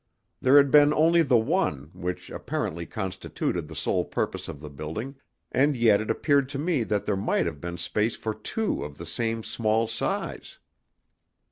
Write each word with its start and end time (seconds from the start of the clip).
There 0.41 0.57
had 0.57 0.71
been 0.71 0.95
only 0.95 1.21
the 1.21 1.37
one, 1.37 1.91
which 1.93 2.31
apparently 2.31 2.87
constituted 2.87 3.67
the 3.67 3.75
sole 3.75 4.03
purpose 4.03 4.47
of 4.47 4.59
the 4.59 4.67
building, 4.71 5.17
and 5.51 5.77
yet 5.77 6.01
it 6.01 6.09
appeared 6.09 6.49
to 6.49 6.57
me 6.57 6.81
that 6.85 7.05
there 7.05 7.15
might 7.15 7.45
have 7.45 7.61
been 7.61 7.77
space 7.77 8.15
for 8.15 8.33
two 8.33 8.83
of 8.83 8.97
the 8.97 9.05
same 9.05 9.43
small 9.43 9.85
size. 9.85 10.57